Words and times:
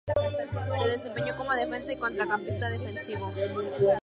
Se 0.79 0.87
desempeñó 0.89 1.37
como 1.37 1.53
defensa 1.53 1.93
y 1.93 1.97
centrocampista 1.97 2.71
defensivo. 2.71 3.31